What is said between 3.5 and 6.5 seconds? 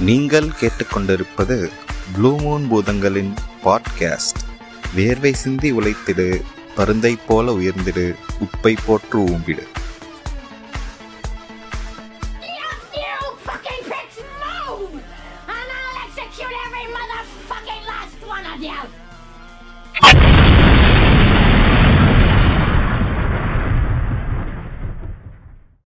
podcast வேர்வை சிந்தி உழைத்திடு